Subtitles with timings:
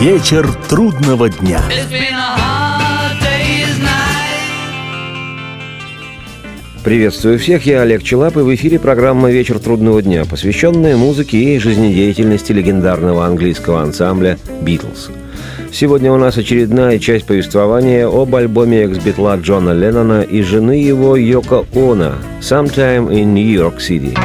[0.00, 1.60] Вечер трудного дня.
[6.82, 11.58] Приветствую всех, я Олег Челап, и в эфире программа «Вечер трудного дня», посвященная музыке и
[11.58, 15.10] жизнедеятельности легендарного английского ансамбля «Битлз».
[15.70, 21.66] Сегодня у нас очередная часть повествования об альбоме экс-битла Джона Леннона и жены его Йоко
[21.74, 24.16] Оно «Sometime in New York City».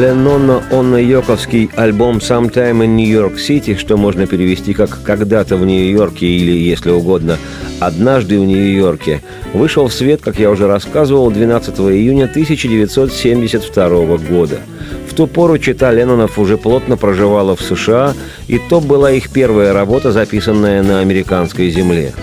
[0.00, 5.66] Леннона Онна Йоковский альбом «Sometime in New York City», что можно перевести как «когда-то в
[5.66, 7.36] Нью-Йорке» или, если угодно,
[7.80, 9.20] «однажды в Нью-Йорке»,
[9.52, 14.60] вышел в свет, как я уже рассказывал, 12 июня 1972 года.
[15.06, 18.14] В ту пору чита Леннонов уже плотно проживала в США,
[18.48, 22.14] и то была их первая работа, записанная на американской земле.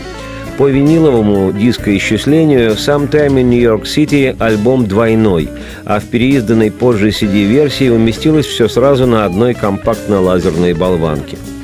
[0.58, 5.50] По виниловому дискоисчислению «Sometime in New York City» альбом двойной,
[5.86, 11.38] а в переизданной позже CD-версии уместилось все сразу на одной компактно-лазерной болванке–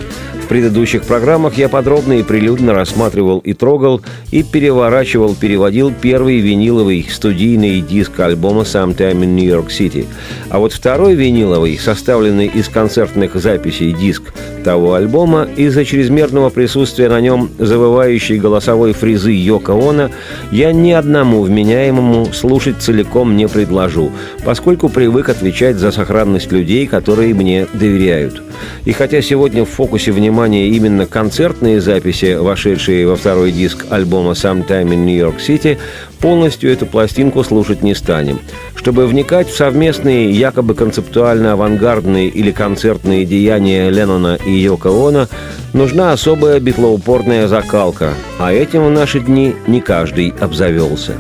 [0.43, 7.07] в предыдущих программах я подробно и прилюдно рассматривал и трогал, и переворачивал, переводил первый виниловый
[7.09, 10.05] студийный диск альбома «Sometime in New York City».
[10.49, 17.21] А вот второй виниловый, составленный из концертных записей диск того альбома, из-за чрезмерного присутствия на
[17.21, 20.09] нем завывающей голосовой фрезы Йоко Оно,
[20.51, 24.11] я ни одному вменяемому слушать целиком не предложу,
[24.45, 28.41] поскольку привык отвечать за сохранность людей, которые мне доверяют.
[28.85, 34.31] И хотя сегодня в фокусе внимания внимание именно концертные записи, вошедшие во второй диск альбома
[34.31, 35.77] «Sometime in New York City»,
[36.23, 38.39] полностью эту пластинку слушать не станем.
[38.75, 45.27] Чтобы вникать в совместные, якобы концептуально-авангардные или концертные деяния Леннона и Йоко Оно,
[45.73, 51.17] нужна особая битлоупорная закалка, а этим в наши дни не каждый обзавелся.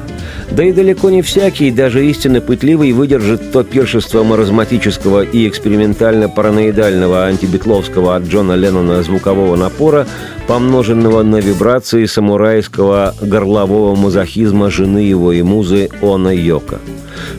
[0.51, 8.15] Да и далеко не всякий, даже истинно пытливый, выдержит то пиршество маразматического и экспериментально-параноидального антибитловского
[8.15, 10.07] от Джона Леннона звукового напора,
[10.47, 16.79] помноженного на вибрации самурайского горлового мазохизма жены его и музы Она Йока.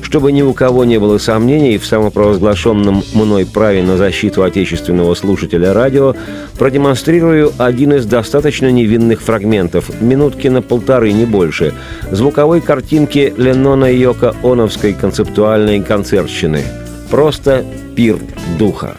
[0.02, 5.74] Чтобы ни у кого не было сомнений в самопровозглашенном мной праве на защиту отечественного слушателя
[5.74, 6.14] радио,
[6.58, 11.74] продемонстрирую один из достаточно невинных фрагментов, минутки на полторы, не больше,
[12.10, 16.62] звуковой картинки Леннона Йока Оновской концептуальной концертщины.
[17.10, 17.64] Просто
[17.94, 18.18] пир
[18.58, 18.96] духа.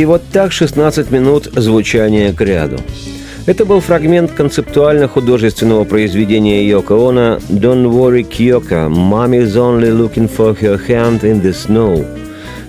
[0.00, 2.78] И вот так 16 минут звучания к ряду.
[3.44, 10.80] Это был фрагмент концептуально-художественного произведения Йоко Оно «Don't worry, Kyoka, mommy's only looking for her
[10.88, 12.02] hand in the snow».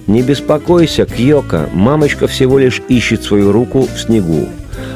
[0.08, 4.50] «Не беспокойся, Кьока, мамочка всего лишь ищет свою руку в снегу».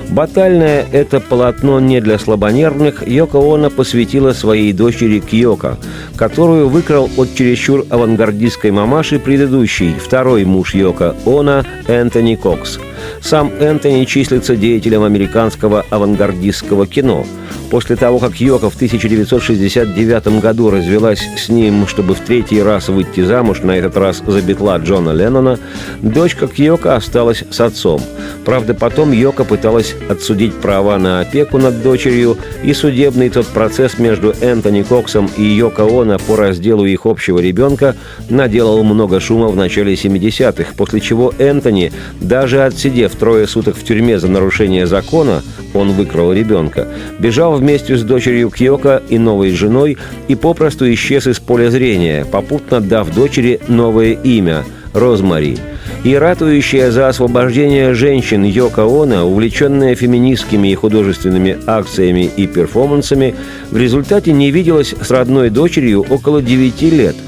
[0.09, 5.77] Батальное это полотно не для слабонервных Йоко Оно посвятила своей дочери Кьоко,
[6.15, 12.79] которую выкрал от чересчур авангардистской мамаши предыдущий, второй муж Йоко Оно, Энтони Кокс.
[13.21, 17.25] Сам Энтони числится деятелем американского авангардистского кино–
[17.69, 23.21] После того, как Йоко в 1969 году развелась с ним, чтобы в третий раз выйти
[23.21, 25.59] замуж, на этот раз за битла Джона Леннона,
[26.01, 28.01] дочка Кьоко осталась с отцом.
[28.45, 34.33] Правда, потом Йоко пыталась отсудить права на опеку над дочерью, и судебный тот процесс между
[34.41, 37.95] Энтони Коксом и Йоко Оно по разделу их общего ребенка
[38.29, 41.91] наделал много шума в начале 70-х, после чего Энтони,
[42.21, 45.41] даже отсидев трое суток в тюрьме за нарушение закона,
[45.73, 46.88] он выкрал ребенка,
[47.19, 49.97] бежал вместе с дочерью Кьока и новой женой
[50.27, 54.63] и попросту исчез из поля зрения, попутно дав дочери новое имя–
[54.93, 55.57] Розмари.
[56.05, 63.35] И ратующая за освобождение женщин Йока Оно, увлеченная феминистскими и художественными акциями и перформансами,
[63.71, 67.15] в результате не виделась с родной дочерью около 9 лет–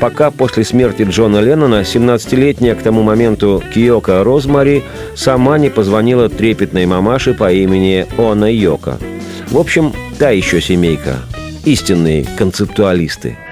[0.00, 4.84] пока после смерти Джона Леннона 17-летняя к тому моменту Киока Розмари
[5.14, 8.98] сама не позвонила трепетной мамаше по имени Она Йока.
[9.50, 11.20] В общем, та еще семейка.
[11.64, 13.36] Истинные концептуалисты–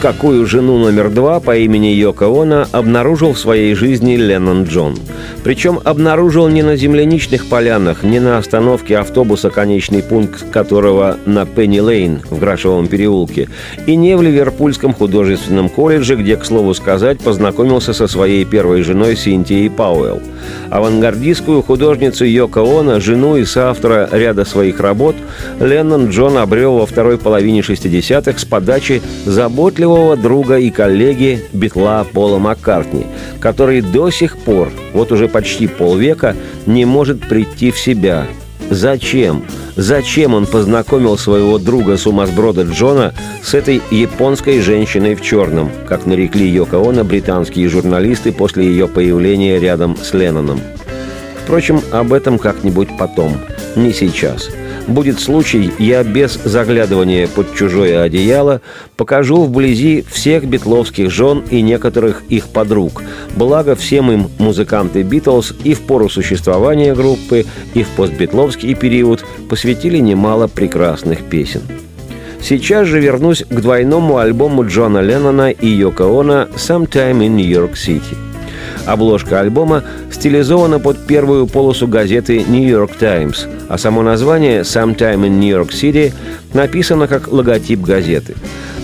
[0.00, 4.96] какую жену номер два по имени Йоко Оно обнаружил в своей жизни Леннон Джон.
[5.42, 11.80] Причем обнаружил не на земляничных полянах, не на остановке автобуса, конечный пункт которого на Пенни
[11.80, 13.48] Лейн в Грашевом переулке,
[13.86, 19.16] и не в Ливерпульском художественном колледже, где, к слову сказать, познакомился со своей первой женой
[19.16, 20.20] Синтией Пауэлл.
[20.70, 25.16] Авангардистскую художницу Йоко Оно, жену и соавтора ряда своих работ,
[25.58, 32.38] Леннон Джон обрел во второй половине 60-х с подачи заботливого друга и коллеги Битла Пола
[32.38, 33.06] Маккартни,
[33.40, 38.26] который до сих пор, вот уже почти полвека, не может прийти в себя.
[38.70, 39.44] Зачем?
[39.76, 46.48] Зачем он познакомил своего друга сумасброда Джона с этой японской женщиной в черном, как нарекли
[46.48, 50.60] Йоко Оно британские журналисты после ее появления рядом с Ленноном?
[51.42, 53.38] Впрочем, об этом как-нибудь потом,
[53.74, 54.50] не сейчас–
[54.90, 58.60] Будет случай, я без заглядывания под чужое одеяло
[58.96, 63.04] покажу вблизи всех битловских жен и некоторых их подруг.
[63.36, 69.98] Благо всем им музыканты Битлз и в пору существования группы, и в постбитловский период посвятили
[69.98, 71.62] немало прекрасных песен.
[72.42, 77.74] Сейчас же вернусь к двойному альбому Джона Леннона и Йоко Оно «Sometime in New York
[77.74, 78.29] City».
[78.86, 85.38] Обложка альбома стилизована под первую полосу газеты «New York Times», а само название «Sometime in
[85.38, 86.12] New York City»
[86.54, 88.34] написано как логотип газеты.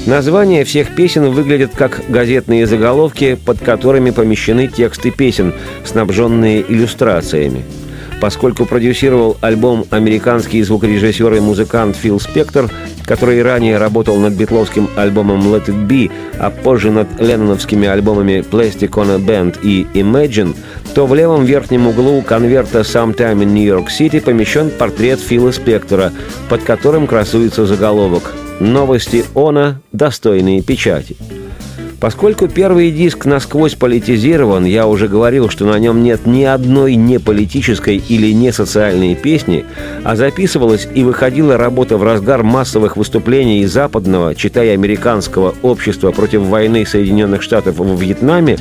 [0.06, 5.52] Названия всех песен выглядят как газетные заголовки, под которыми помещены тексты песен,
[5.84, 7.64] снабженные иллюстрациями–
[8.20, 12.70] Поскольку продюсировал альбом американский звукорежиссер и музыкант Фил Спектор,
[13.04, 18.90] который ранее работал над битловским альбомом Let It Be, а позже над ленноновскими альбомами Plastic
[18.90, 20.56] on a Band и Imagine,
[20.94, 26.12] то в левом верхнем углу конверта Sometime in New York City помещен портрет Фила Спектора,
[26.48, 31.16] под которым красуется заголовок «Новости Она, достойные печати».
[32.06, 37.18] Поскольку первый диск насквозь политизирован, я уже говорил, что на нем нет ни одной не
[37.18, 39.64] политической или не социальной песни,
[40.04, 46.86] а записывалась и выходила работа в разгар массовых выступлений западного, читая американского общества против войны
[46.86, 48.56] Соединенных Штатов в Вьетнаме,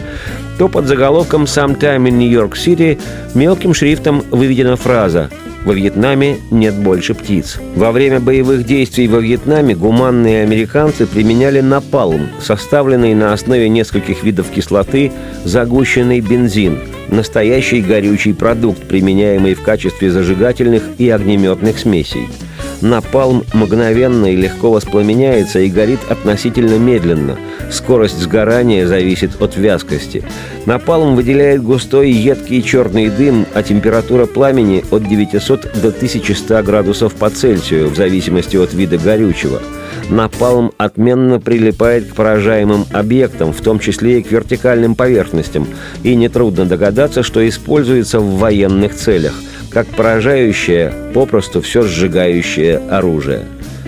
[0.58, 3.00] то под заголовком «Sometime in New York City»
[3.36, 5.30] мелким шрифтом выведена фраза
[5.66, 7.60] во Вьетнаме нет больше птиц.
[7.76, 14.50] Во время боевых действий во Вьетнаме гуманные американцы применяли напалм, составленный на основе нескольких видов
[14.52, 15.12] кислоты,
[15.44, 16.80] загущенный бензин,
[17.10, 22.28] настоящий горючий продукт, применяемый в качестве зажигательных и огнеметных смесей–
[22.82, 27.38] Напалм мгновенно и легко воспламеняется и горит относительно медленно.
[27.72, 30.24] Скорость сгорания зависит от вязкости.
[30.66, 37.30] Напалм выделяет густой едкий черный дым, а температура пламени от 900 до 1100 градусов по
[37.30, 39.62] Цельсию, в зависимости от вида горючего.
[40.10, 45.68] Напалм отменно прилипает к поражаемым объектам, в том числе и к вертикальным поверхностям,
[46.04, 49.34] и нетрудно догадаться, что используется в военных целях–
[49.76, 53.44] как поражающее, попросту все сжигающее оружие.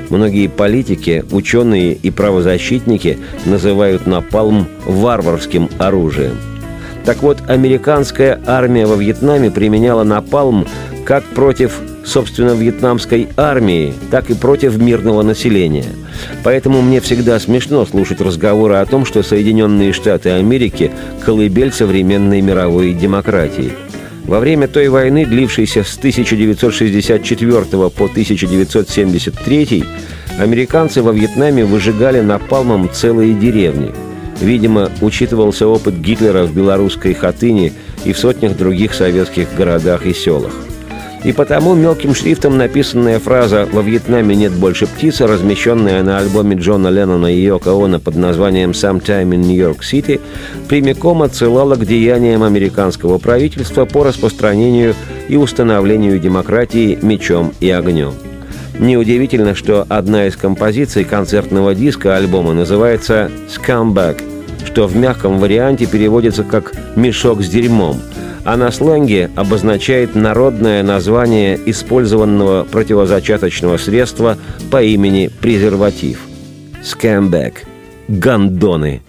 [0.10, 6.36] Многие политики, ученые и правозащитники называют напалм варварским оружием.
[7.06, 10.68] Так вот, американская армия во Вьетнаме применяла напалм
[11.06, 15.86] как против, собственно, вьетнамской армии, так и против мирного населения.
[16.44, 20.92] Поэтому мне всегда смешно слушать разговоры о том, что Соединенные Штаты Америки–
[21.26, 23.72] колыбель современной мировой демократии–
[24.28, 29.84] во время той войны, длившейся с 1964 по 1973,
[30.38, 33.92] американцы во Вьетнаме выжигали напалмом целые деревни.
[34.42, 37.74] Видимо, учитывался опыт Гитлера в белорусской Хатыне
[38.06, 40.54] и в сотнях других советских городах и селах.
[41.24, 46.88] И потому мелким шрифтом написанная фраза «Во Вьетнаме нет больше птицы», размещенная на альбоме Джона
[46.90, 50.22] Леннона и Йоко Оно под названием «Sometime in New York City»,
[50.70, 54.96] прямиком отсылала к деяниям американского правительства по распространению
[55.28, 58.14] и установлению демократии мечом и огнем.
[58.80, 64.22] Неудивительно, что одна из композиций концертного диска альбома называется «Scumbag»,
[64.66, 67.98] что в мягком варианте переводится как «мешок с дерьмом»,
[68.48, 74.38] а на сленге обозначает народное название использованного противозачаточного средства
[74.72, 76.22] по имени презерватив.
[76.82, 77.66] Скэмбэк.
[78.08, 79.02] Гандоны.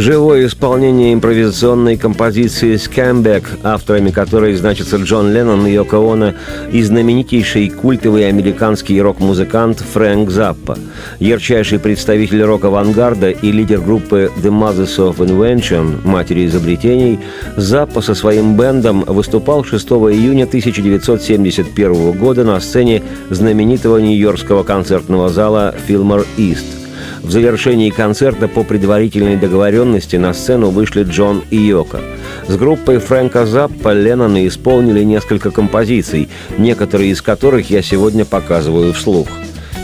[0.00, 6.32] Живое исполнение импровизационной композиции «Скамбек», авторами которой значится Джон Леннон и Йоко Оно,
[6.72, 10.78] и знаменитейший культовый американский рок-музыкант Фрэнк Заппа,
[11.18, 17.18] ярчайший представитель рок-авангарда и лидер группы «The Mothers of Invention»– «Матери изобретений»,
[17.58, 25.74] Заппа со своим бендом выступал 6 июня 1971 года на сцене знаменитого нью-йоркского концертного зала
[25.86, 26.79] «Филмор Ист»,
[27.22, 32.00] в завершении концерта по предварительной договоренности на сцену вышли Джон и Йоко.
[32.48, 39.28] С группой Фрэнка Заппа Леннона исполнили несколько композиций, некоторые из которых я сегодня показываю вслух.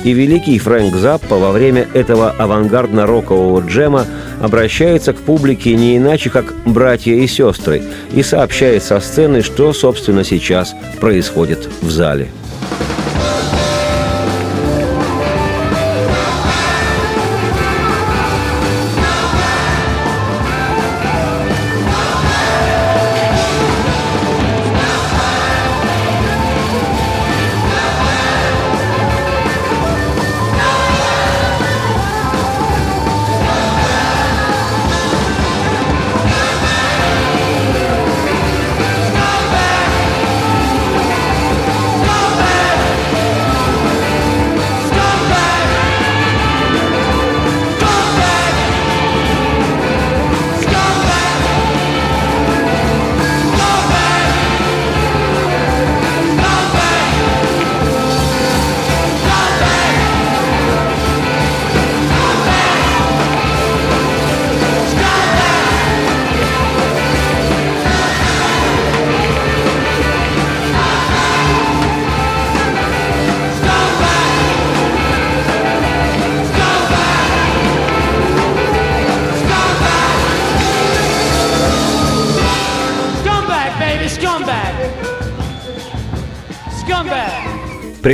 [0.05, 4.07] И великий Фрэнк Заппа во время этого авангардно-рокового джема
[4.41, 10.23] обращается к публике не иначе, как братья и сестры, и сообщает со сцены, что, собственно,
[10.23, 12.29] сейчас происходит в зале.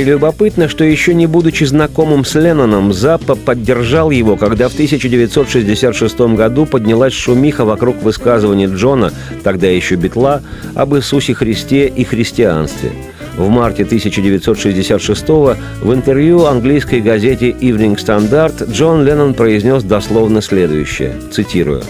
[0.03, 6.65] Прелюбопытно, что еще не будучи знакомым с Ленноном, Заппа поддержал его, когда в 1966 году
[6.65, 9.13] поднялась шумиха вокруг высказывания Джона,
[9.45, 10.41] тогда еще Битла,
[10.75, 12.91] об Иисусе Христе и христианстве.
[13.37, 21.81] В марте 1966 в интервью английской газете Evening Standard Джон Леннон произнес дословно следующее, цитирую,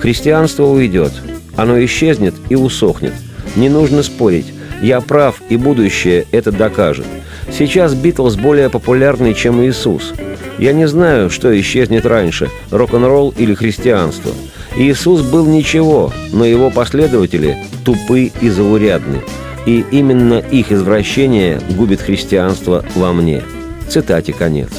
[0.00, 1.12] «Христианство уйдет,
[1.56, 3.12] оно исчезнет и усохнет.
[3.54, 4.46] Не нужно спорить.
[4.80, 7.06] Я прав, и будущее это докажет.
[7.56, 10.12] Сейчас Битлз более популярны, чем Иисус.
[10.58, 14.32] Я не знаю, что исчезнет раньше– рок-н-ролл или христианство.
[14.76, 19.20] Иисус был ничего, но его последователи тупы и заурядны.
[19.66, 23.44] И именно их извращение губит христианство во мне.
[23.88, 24.70] Цитате конец.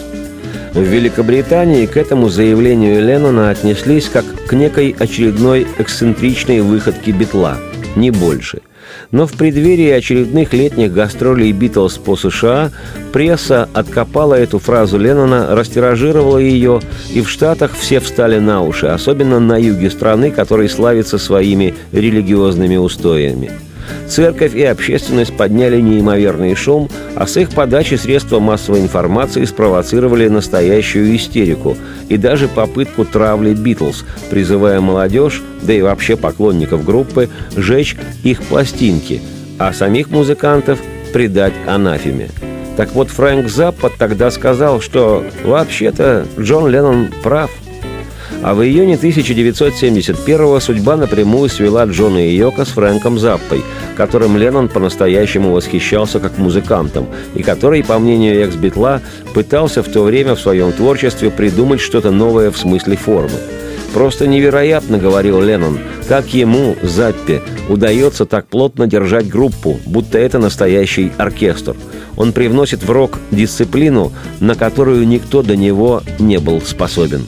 [0.74, 7.58] В Великобритании к этому заявлению Леннона отнеслись как к некой очередной эксцентричной выходке Битла,
[7.96, 8.60] не больше–
[9.12, 12.72] но в преддверии очередных летних гастролей «Битлз» по США
[13.14, 16.82] пресса откопала эту фразу Леннона, растиражировала ее,
[17.14, 22.78] и в Штатах все встали на уши, особенно на юге страны, который славится своими религиозными
[22.78, 23.52] устоями–
[24.08, 31.16] Церковь и общественность подняли неимоверный шум, а с их подачи средства массовой информации спровоцировали настоящую
[31.16, 31.78] истерику
[32.10, 39.22] и даже попытку травли «Битлз», призывая молодежь, да и вообще поклонников группы, жечь их пластинки,
[39.58, 40.80] а самих музыкантов
[41.14, 42.30] предать анафеме.
[42.78, 47.50] Так вот, Фрэнк Заппа тогда сказал, что вообще-то Джон Леннон прав–
[48.46, 53.64] а в июне 1971-го судьба напрямую свела Джона Йока с Фрэнком Заппой,
[53.98, 59.02] которым Леннон по-настоящему восхищался как музыкантом, и который, по мнению экс-битла,
[59.34, 63.40] пытался в то время в своем творчестве придумать что-то новое в смысле формы.
[63.96, 71.12] «Просто невероятно»,— говорил Леннон,— «как ему, Заппе, удается так плотно держать группу, будто это настоящий
[71.18, 71.76] оркестр.
[72.16, 77.24] Он привносит в рок дисциплину, на которую никто до него не был способен».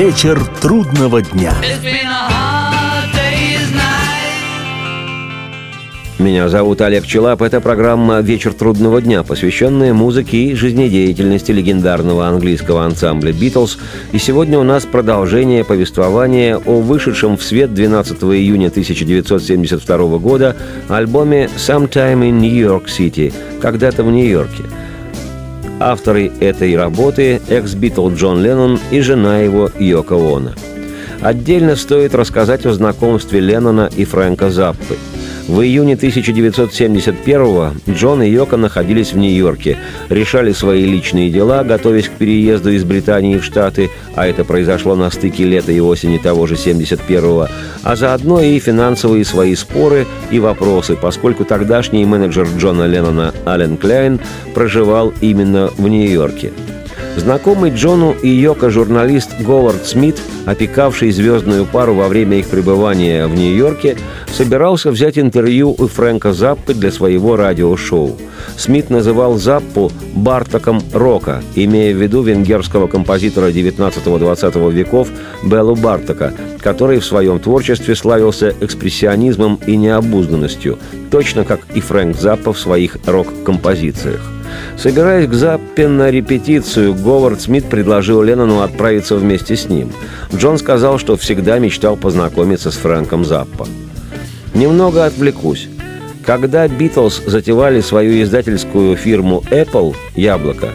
[0.00, 1.52] Вечер трудного дня.
[6.18, 7.42] Меня зовут Олег Челап.
[7.42, 13.76] Это программа «Вечер трудного дня», посвященная музыке и жизнедеятельности легендарного английского ансамбля «Битлз».
[14.12, 20.56] И сегодня у нас продолжение повествования о вышедшем в свет 12 июня 1972 года
[20.88, 24.64] альбоме «Sometime in New York City»– «Когда-то в Нью-Йорке».
[25.80, 30.50] Авторы этой работы– экс-битл Джон Леннон и жена его Йоко Оно.
[31.22, 34.96] Отдельно стоит рассказать о знакомстве Леннона и Фрэнка Заппы–
[35.50, 42.12] в июне 1971-го Джон и Йока находились в Нью-Йорке, решали свои личные дела, готовясь к
[42.12, 46.54] переезду из Британии в Штаты, а это произошло на стыке лета и осени того же
[46.54, 47.48] 71-го,
[47.82, 54.20] а заодно и финансовые свои споры и вопросы, поскольку тогдашний менеджер Джона Леннона Ален Кляйн
[54.54, 56.52] проживал именно в Нью-Йорке.
[57.16, 63.34] Знакомый Джону и Йоко журналист Говард Смит, опекавший звездную пару во время их пребывания в
[63.34, 63.96] Нью-Йорке,
[64.32, 68.16] собирался взять интервью у Фрэнка Заппы для своего радиошоу.
[68.56, 75.08] Смит называл Заппу «Бартаком рока», имея в виду венгерского композитора 19-20 веков
[75.44, 80.78] Беллу Бартака, который в своем творчестве славился экспрессионизмом и необузданностью,
[81.10, 84.39] точно как и Фрэнк Заппа в своих рок-композициях.
[84.76, 89.92] Собираясь к Заппе на репетицию, Говард Смит предложил Леннону отправиться вместе с ним.
[90.34, 93.66] Джон сказал, что всегда мечтал познакомиться с Фрэнком Заппа.
[94.54, 95.68] Немного отвлекусь.
[96.24, 100.68] Когда Битлз затевали свою издательскую фирму Apple «Яблоко»,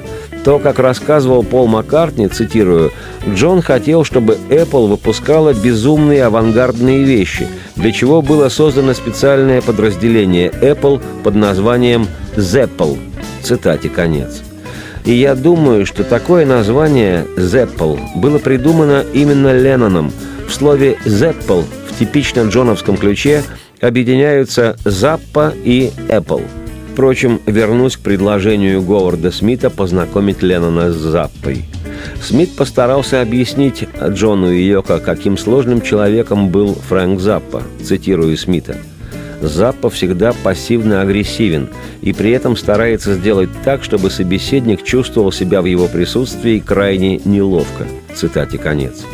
[0.44, 2.92] то, как рассказывал Пол Маккартни, цитирую,
[3.28, 11.02] «Джон хотел, чтобы Apple выпускала безумные авангардные вещи, для чего было создано специальное подразделение Apple
[11.24, 13.00] под названием Zeppel
[13.46, 14.42] Цитате конец.
[15.06, 20.12] И я думаю, что такое название «Зеппл» было придумано именно Ленноном.
[20.50, 23.44] В слове «Зеппл» в типично джоновском ключе
[23.82, 26.42] объединяются «Заппа» и «Apple».
[26.94, 31.66] Впрочем, вернусь к предложению Говарда Смита познакомить Леннона с Заппой.
[32.24, 38.78] Смит постарался объяснить Джону и Йоко, каким сложным человеком был Фрэнк Заппа, цитирую Смита–
[39.42, 41.70] Заппа всегда пассивно-агрессивен
[42.02, 47.86] и при этом старается сделать так, чтобы собеседник чувствовал себя в его присутствии крайне неловко.
[48.16, 49.06] Цитате конец.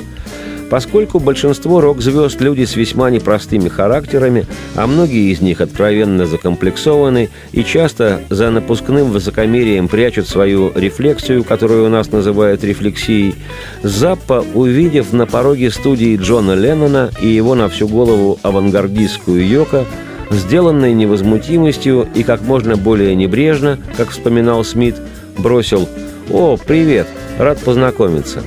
[0.72, 7.66] Поскольку большинство рок-звезд– люди с весьма непростыми характерами, а многие из них откровенно закомплексованы и
[7.66, 13.36] часто за напускным высокомерием прячут свою рефлексию, которую у нас называют рефлексией,
[13.84, 19.86] Заппа, увидев на пороге студии Джона Леннона и его на всю голову авангардистскую Йока,
[20.32, 24.96] сделанной невозмутимостью и как можно более небрежно, как вспоминал Смит,
[25.38, 25.88] бросил
[26.32, 28.44] «О, привет, рад познакомиться».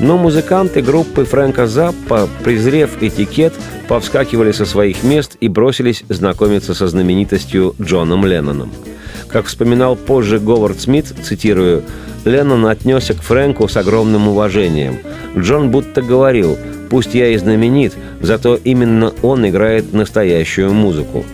[0.00, 3.52] Но музыканты группы Фрэнка Заппа, презрев этикет,
[3.88, 8.70] повскакивали со своих мест и бросились знакомиться со знаменитостью Джоном Ленноном.
[9.28, 11.82] Как вспоминал позже Говард Смит, цитирую,
[12.24, 14.98] «Леннон отнесся к Фрэнку с огромным уважением.
[15.36, 16.56] Джон будто говорил–
[16.90, 21.24] Пусть я и знаменит, зато именно он играет настоящую музыку.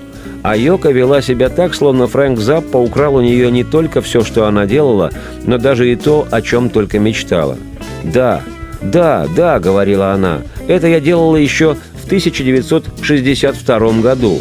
[0.43, 4.47] А Йока вела себя так, словно Фрэнк Заппа украл у нее не только все, что
[4.47, 5.11] она делала,
[5.45, 7.57] но даже и то, о чем только мечтала.
[8.03, 8.43] «Да,
[8.83, 14.41] да, да»,— говорила она,— «это я делала еще в 1962 году».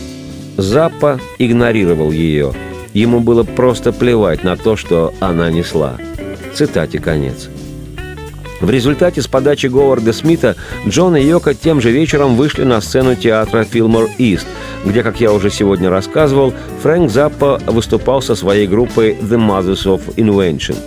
[0.58, 2.54] Заппа игнорировал ее.
[2.94, 5.98] Ему было просто плевать на то, что она несла.
[6.54, 7.50] Цитате конец.
[8.64, 10.56] В результате с подачи Говарда Смита
[10.88, 14.48] Джон и Йока тем же вечером вышли на сцену театра Филмор Ист,
[14.86, 20.16] где, как я уже сегодня рассказывал, Фрэнк Заппа выступал со своей группой The Mothers of
[20.16, 20.78] Invention.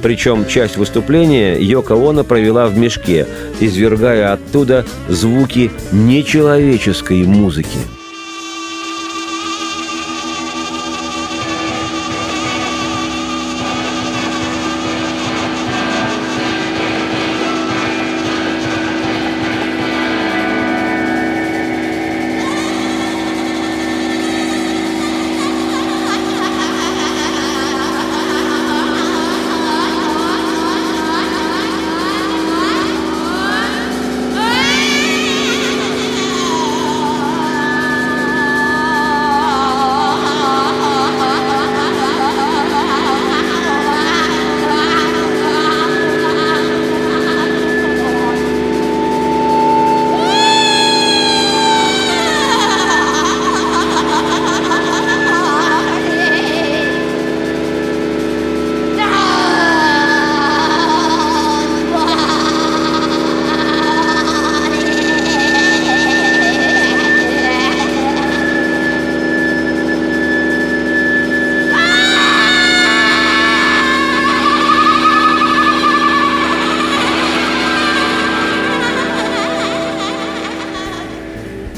[0.00, 3.26] Причем часть выступления Йока Оно провела в мешке,
[3.58, 7.78] извергая оттуда звуки нечеловеческой музыки.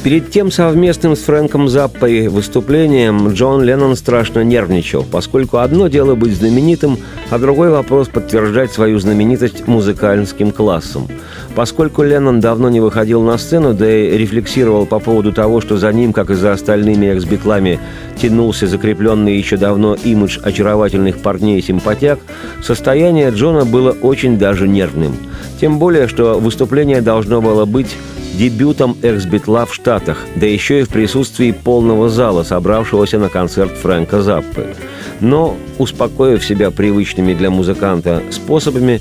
[0.07, 6.37] Перед тем совместным с Фрэнком Заппой выступлением Джон Леннон страшно нервничал, поскольку одно дело быть
[6.37, 6.97] знаменитым,
[7.29, 11.09] а другой вопрос подтверждать свою знаменитость музыкальским классом.
[11.57, 15.93] Поскольку Леннон давно не выходил на сцену, да и рефлексировал по поводу того, что за
[15.93, 17.81] ним, как и за остальными экс-битлами,
[18.17, 22.21] тянулся закрепленный еще давно имидж очаровательных парней и симпатяк,
[22.63, 25.17] состояние Джона было очень даже нервным.
[25.61, 27.97] Тем более, что выступление должно было быть
[28.35, 34.23] дебютом экс-битла в Штатах, да еще и в присутствии полного зала, собравшегося на концерт Фрэнка
[34.23, 34.75] Заппы.
[35.21, 39.01] Но, успокоив себя привычными для музыканта способами,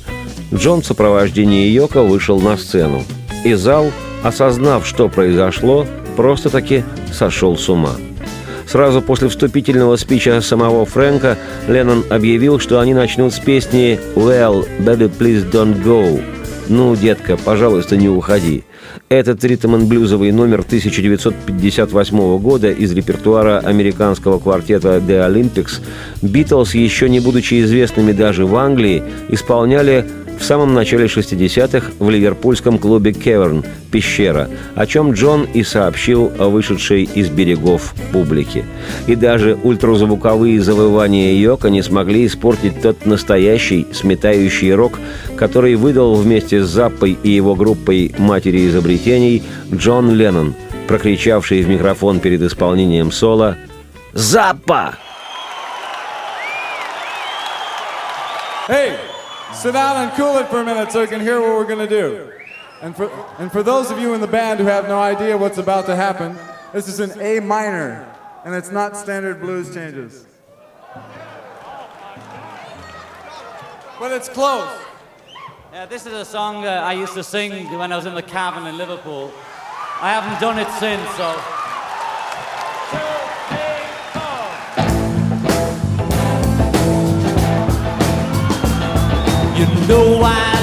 [0.53, 3.03] Джон в сопровождении Йока вышел на сцену.
[3.43, 3.91] И зал,
[4.23, 7.95] осознав, что произошло, просто-таки сошел с ума.
[8.67, 15.11] Сразу после вступительного спича самого Фрэнка Леннон объявил, что они начнут с песни «Well, baby,
[15.17, 16.21] please don't go»,
[16.67, 18.63] «Ну, детка, пожалуйста, не уходи».
[19.07, 25.79] Этот ритм-н-блюзовый номер 1958 года из репертуара американского квартета The Olympics
[26.23, 30.05] Битлз, еще не будучи известными даже в Англии, исполняли
[30.39, 36.49] в самом начале 60-х в ливерпульском клубе «Кеверн»– «Пещера», о чем Джон и сообщил о
[36.49, 38.65] вышедшей из берегов публике.
[39.07, 44.99] И даже ультразвуковые завывания Йока не смогли испортить тот настоящий сметающий рок,
[45.37, 49.43] который выдал вместе с Заппой и его группой «Матери изобретений»
[49.73, 50.53] Джон Леннон,
[50.87, 53.57] прокричавший в микрофон перед исполнением соло
[54.13, 54.95] «Заппа!»
[58.67, 59.04] Hey!
[59.55, 61.79] Sit down and cool it for a minute so you can hear what we're going
[61.79, 62.31] to do.
[62.81, 65.57] And for, and for those of you in the band who have no idea what's
[65.57, 66.37] about to happen,
[66.73, 68.05] this is an A minor,
[68.43, 70.25] and it's not standard blues changes.
[73.97, 74.69] But it's close.
[75.71, 78.21] Yeah, this is a song uh, I used to sing when I was in the
[78.21, 79.31] cabin in Liverpool.
[80.01, 81.64] I haven't done it since, so.
[89.87, 90.54] know why.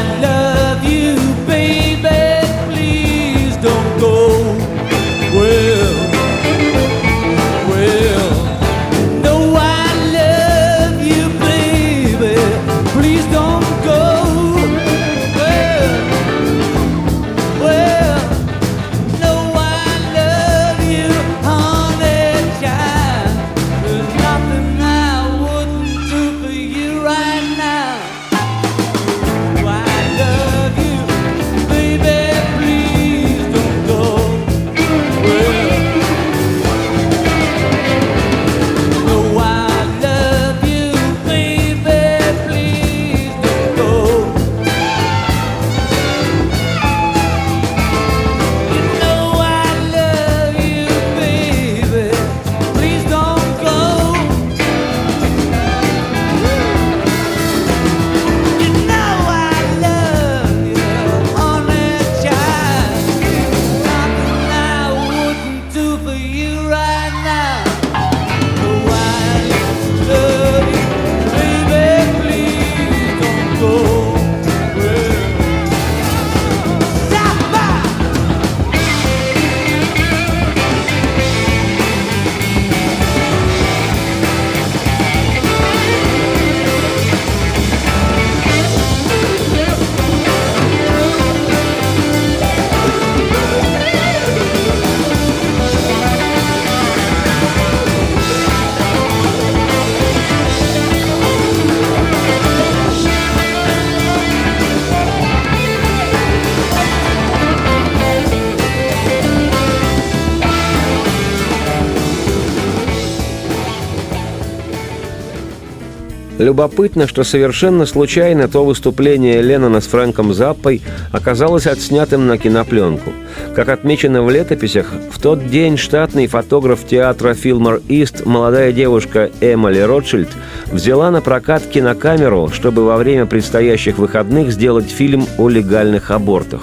[116.52, 123.14] Любопытно, что совершенно случайно то выступление Леннона с Фрэнком Заппой оказалось отснятым на кинопленку.
[123.56, 129.80] Как отмечено в летописях, в тот день штатный фотограф театра Филмор Ист, молодая девушка Эмили
[129.80, 130.28] Ротшильд,
[130.70, 136.60] взяла на прокат кинокамеру, чтобы во время предстоящих выходных сделать фильм о легальных абортах.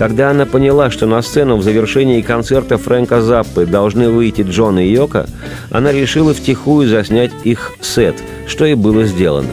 [0.00, 4.86] Когда она поняла, что на сцену в завершении концерта Фрэнка Заппы должны выйти Джон и
[4.86, 5.26] Йока,
[5.70, 8.14] она решила втихую заснять их сет,
[8.46, 9.50] что и было сделано.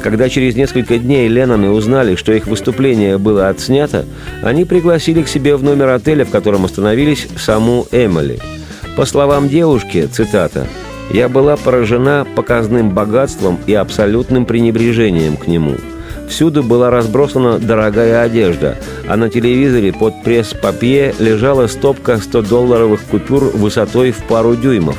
[0.00, 4.04] Когда через несколько дней Ленноны узнали, что их выступление было отснято,
[4.44, 8.38] они пригласили к себе в номер отеля, в котором остановились, саму Эмили.
[8.96, 10.68] По словам девушки, цитата,
[11.12, 15.74] «Я была поражена показным богатством и абсолютным пренебрежением к нему.
[16.30, 24.12] Всюду была разбросана дорогая одежда, а на телевизоре под пресс-папье лежала стопка 100-долларовых купюр высотой
[24.12, 24.96] в пару дюймов.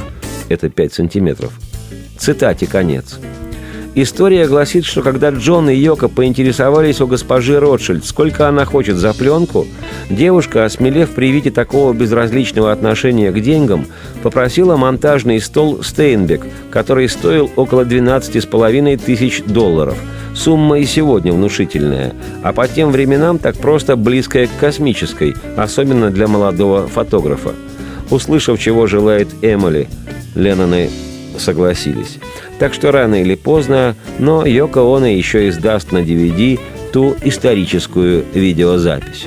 [0.49, 1.53] Это 5 сантиметров.
[2.17, 3.17] Цитате конец.
[3.93, 9.13] История гласит, что когда Джон и Йока поинтересовались у госпожи Ротшильд, сколько она хочет за
[9.13, 9.67] пленку,
[10.09, 13.85] девушка, осмелев при виде такого безразличного отношения к деньгам,
[14.23, 19.97] попросила монтажный стол «Стейнбек», который стоил около 12,5 тысяч долларов.
[20.33, 26.29] Сумма и сегодня внушительная, а по тем временам так просто близкая к космической, особенно для
[26.29, 27.51] молодого фотографа.
[28.09, 29.89] Услышав, чего желает Эмили,
[30.33, 30.89] Ленноны
[31.41, 32.17] согласились.
[32.59, 36.59] Так что рано или поздно, но Йоко Оно еще издаст на DVD
[36.93, 39.25] ту историческую видеозапись.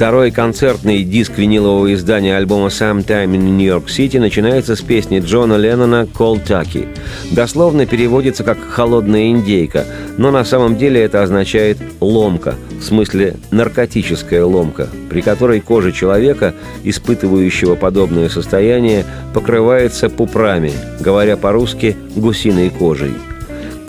[0.00, 5.58] Второй концертный диск винилового издания альбома «Sometime in New York City» начинается с песни Джона
[5.58, 6.88] Леннона «Cold Tucky».
[7.32, 9.84] Дословно переводится как «холодная индейка»,
[10.16, 16.54] но на самом деле это означает «ломка», в смысле наркотическая ломка, при которой кожа человека,
[16.82, 23.12] испытывающего подобное состояние, покрывается пупрами, говоря по-русски «гусиной кожей».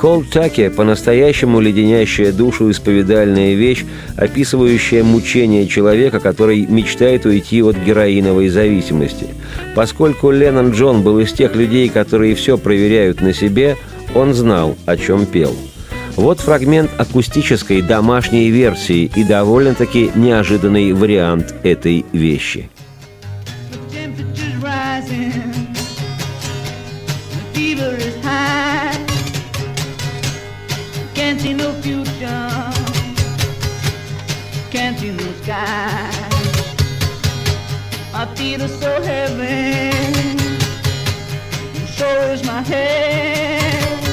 [0.01, 3.85] Колтаки– по-настоящему леденящая душу исповедальная вещь,
[4.17, 9.27] описывающая мучение человека, который мечтает уйти от героиновой зависимости.
[9.75, 13.77] Поскольку Леннон Джон был из тех людей, которые все проверяют на себе,
[14.15, 15.55] он знал, о чем пел.
[16.15, 22.71] Вот фрагмент акустической домашней версии и довольно-таки неожиданный вариант этой вещи.
[38.11, 39.89] My feet are so heavy.
[41.79, 44.03] And so is my head.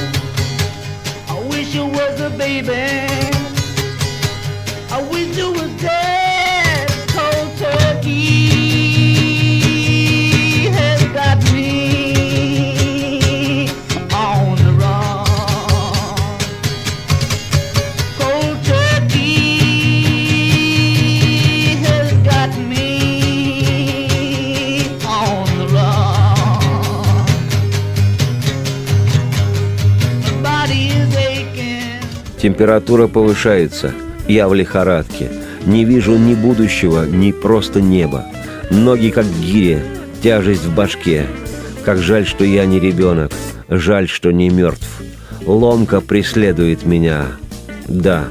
[1.27, 3.38] I wish it was a baby.
[32.59, 33.93] Температура повышается.
[34.27, 35.31] Я в лихорадке.
[35.65, 38.25] Не вижу ни будущего, ни просто неба.
[38.69, 39.81] Ноги как гири,
[40.21, 41.25] тяжесть в башке.
[41.85, 43.31] Как жаль, что я не ребенок.
[43.69, 45.01] Жаль, что не мертв.
[45.45, 47.27] Ломка преследует меня.
[47.87, 48.25] Да.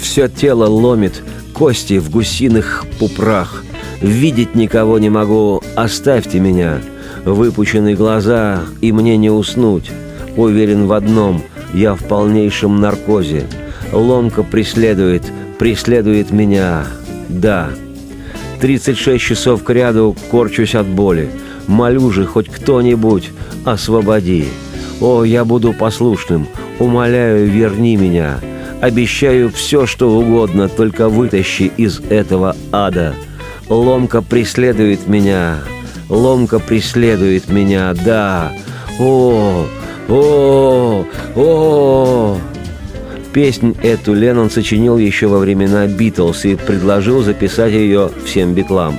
[0.00, 3.64] Все тело ломит, кости в гусиных пупрах.
[4.00, 6.80] Видеть никого не могу, оставьте меня.
[7.24, 9.90] Выпучены глаза, и мне не уснуть.
[10.36, 11.42] Уверен в одном,
[11.72, 13.46] я в полнейшем наркозе.
[13.92, 15.22] Ломка преследует,
[15.58, 16.84] преследует меня.
[17.28, 17.70] Да.
[18.60, 21.30] 36 часов к ряду корчусь от боли.
[21.66, 23.30] Молю же хоть кто-нибудь,
[23.64, 24.46] освободи.
[25.00, 26.46] О, я буду послушным.
[26.78, 28.38] Умоляю, верни меня.
[28.80, 33.14] Обещаю все, что угодно, только вытащи из этого ада.
[33.68, 35.58] Ломка преследует меня.
[36.08, 38.52] Ломка преследует меня, да.
[38.98, 39.66] О,
[40.08, 41.04] о,
[41.36, 42.38] о.
[43.32, 48.98] Песнь эту Леннон сочинил еще во времена Битлз и предложил записать ее всем битлам.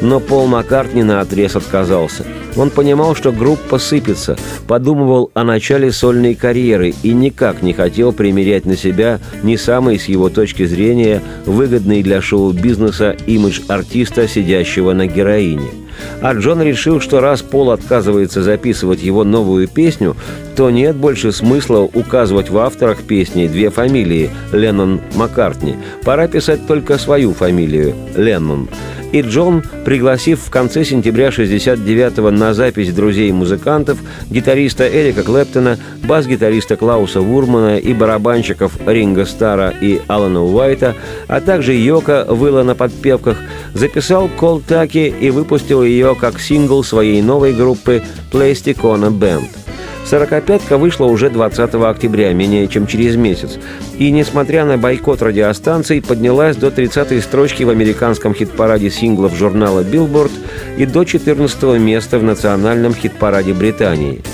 [0.00, 2.24] Но Пол Маккартни на отрез отказался.
[2.56, 4.36] Он понимал, что группа сыпется,
[4.68, 10.04] подумывал о начале сольной карьеры и никак не хотел примерять на себя не самый, с
[10.04, 15.70] его точки зрения, выгодный для шоу-бизнеса имидж артиста, сидящего на героине–
[16.20, 20.16] а Джон решил, что раз Пол отказывается записывать его новую песню,
[20.56, 25.76] то нет больше смысла указывать в авторах песни две фамилии– Леннон Маккартни.
[26.04, 28.68] Пора писать только свою фамилию– Леннон.
[29.12, 33.98] И Джон, пригласив в конце сентября 69-го на запись друзей-музыкантов,
[34.30, 40.96] гитариста Эрика Клэптона, бас-гитариста Клауса Вурмана и барабанщиков Ринга Стара и Алана Уайта,
[41.28, 43.36] а также Йока Выла на подпевках,
[43.74, 48.02] записал «Кол Таки» и выпустил ее как сингл своей новой группы
[48.32, 49.61] «Plasticona Band».
[50.04, 53.58] «Сорокопятка» вышла уже 20 октября, менее чем через месяц,
[53.98, 60.32] и, несмотря на бойкот радиостанций, поднялась до 30-й строчки в американском хит-параде синглов журнала Billboard
[60.76, 64.22] и до 14 места в национальном хит-параде Британии–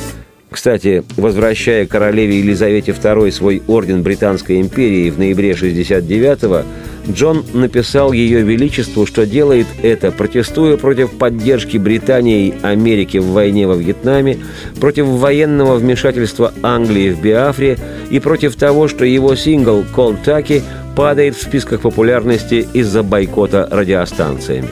[0.51, 6.63] кстати, возвращая королеве Елизавете II свой орден Британской империи в ноябре 69-го,
[7.11, 13.67] Джон написал Ее Величеству, что делает это, протестуя против поддержки Британии и Америки в войне
[13.67, 14.39] во Вьетнаме,
[14.81, 17.79] против военного вмешательства Англии в Биафре
[18.11, 20.63] и против того, что его сингл «Call Taki»
[20.97, 24.69] падает в списках популярности из-за бойкота радиостанциями.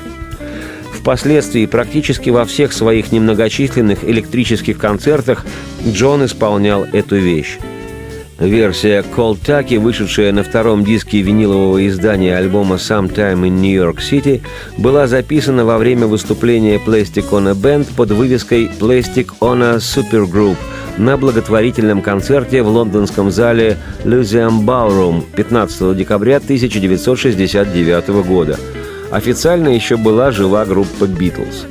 [0.93, 5.47] Впоследствии практически во всех своих немногочисленных электрических концертах
[5.87, 7.59] Джон исполнял эту вещь.
[8.39, 14.43] Версия Taki, вышедшая на втором диске винилового издания альбома Sometime in New York City,
[14.77, 20.57] была записана во время выступления Plastic On a Band под вывеской Plastic On a Supergroup
[20.99, 28.59] на благотворительном концерте в лондонском зале Lyceum Ballroom 15 декабря 1969 года.
[29.11, 31.67] Официально еще была жива группа «Битлз».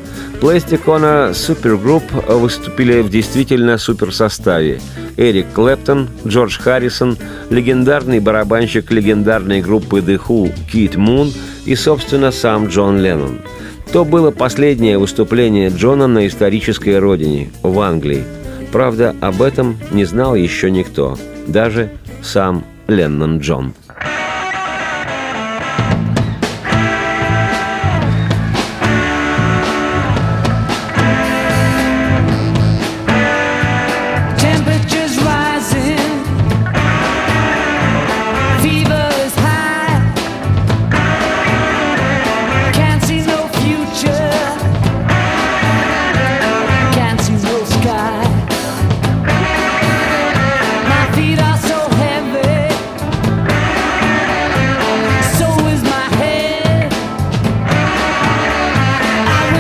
[0.46, 4.80] Plasticona Supergroup выступили в действительно суперсоставе.
[5.18, 7.18] Эрик Клэптон, Джордж Харрисон,
[7.50, 11.34] легендарный барабанщик легендарной группы The Who Кит Мун
[11.66, 13.40] и, собственно, сам Джон Леннон.
[13.92, 18.24] То было последнее выступление Джона на исторической родине, в Англии.
[18.72, 21.18] Правда, об этом не знал еще никто,
[21.48, 21.90] даже
[22.22, 23.74] сам Леннон Джон.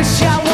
[0.05, 0.44] deixa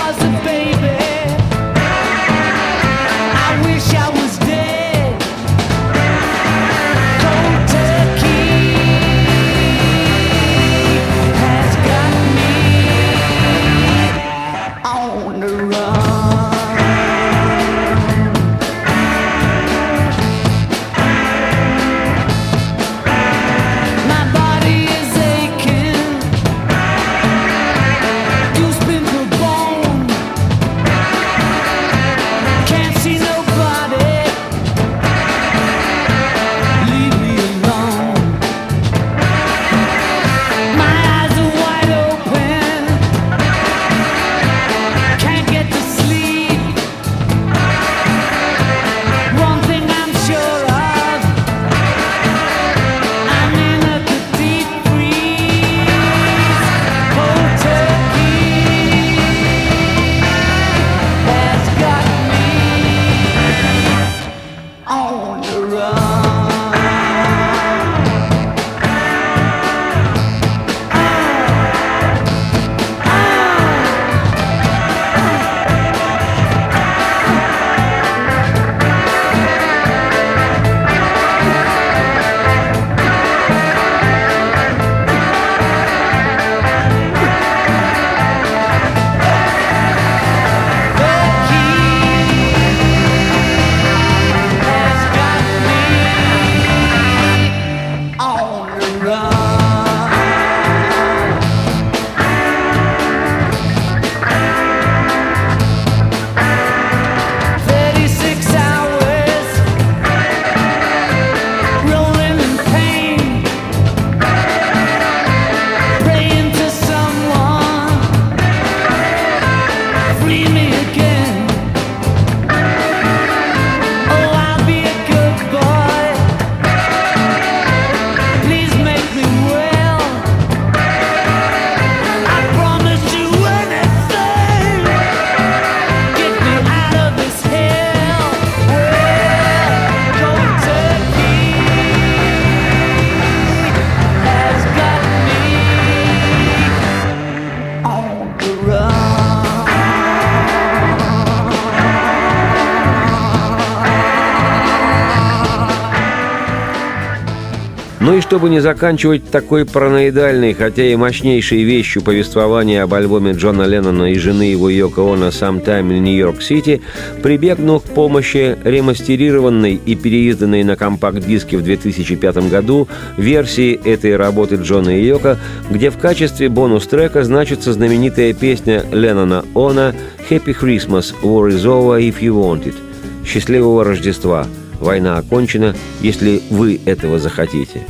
[158.31, 164.17] чтобы не заканчивать такой параноидальной, хотя и мощнейшей вещью повествования об альбоме Джона Леннона и
[164.17, 166.81] жены его Йоко Оно «Sometime in New York City»,
[167.21, 174.97] прибегну к помощи ремастерированной и переизданной на компакт-диске в 2005 году версии этой работы Джона
[174.97, 175.37] и Йоко,
[175.69, 179.93] где в качестве бонус-трека значится знаменитая песня Леннона Она
[180.29, 182.75] «Happy Christmas, War is over if you want it»–
[183.25, 184.47] «Счастливого Рождества»,
[184.79, 187.81] Война окончена, если вы этого захотите.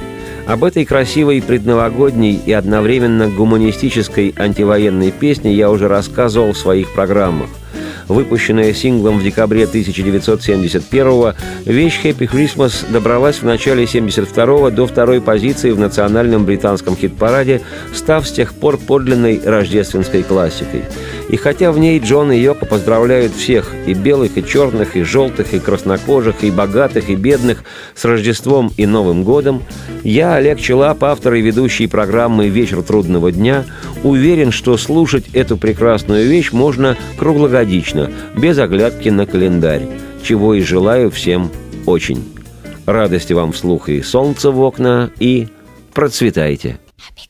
[0.52, 7.48] Об этой красивой предновогодней и одновременно гуманистической антивоенной песне я уже рассказывал в своих программах.
[8.10, 15.72] Выпущенная синглом в декабре 1971-го, вещь «Happy Christmas» добралась в начале 72-го до второй позиции
[15.72, 17.62] в национальном британском хит-параде,
[17.94, 20.84] став с тех пор подлинной рождественской классикой.
[21.32, 25.54] И хотя в ней Джон и Йоко поздравляют всех, и белых, и черных, и желтых,
[25.54, 27.64] и краснокожих, и богатых, и бедных,
[27.96, 29.64] с Рождеством и Новым годом,
[30.04, 33.64] я, Олег Челап, автор и ведущий программы «Вечер трудного дня»,
[34.04, 39.88] уверен, что слушать эту прекрасную вещь можно круглогодично, без оглядки на календарь,
[40.24, 41.50] чего и желаю всем
[41.86, 42.26] очень.
[42.86, 45.48] Радости вам вслух и солнца в окна, и
[45.94, 46.78] процветайте!
[46.98, 47.30] Happy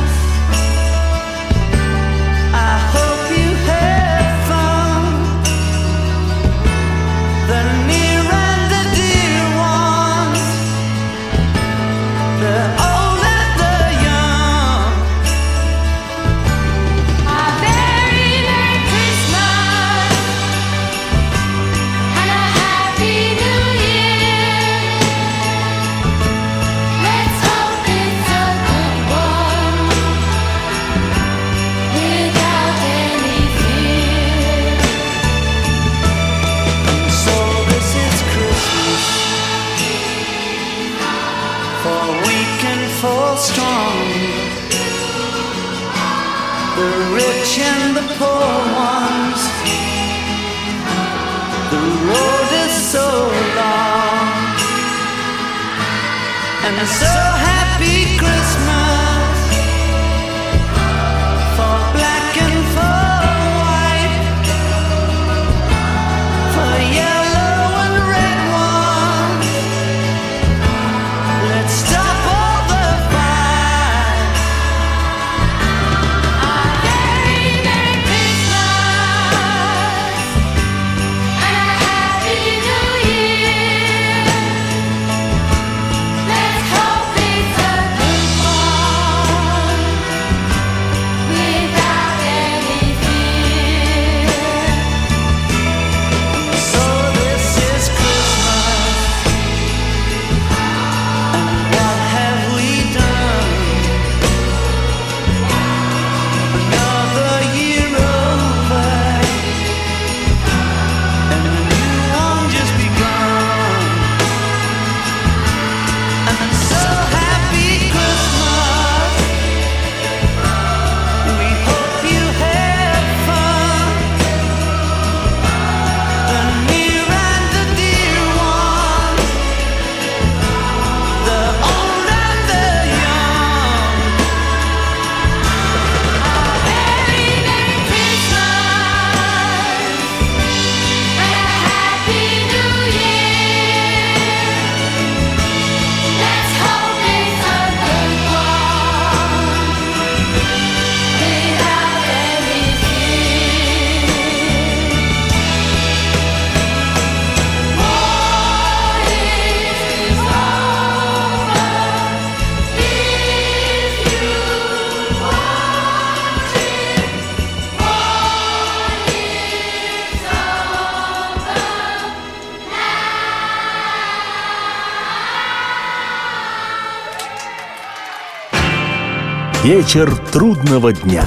[179.71, 181.23] Вечер трудного дня.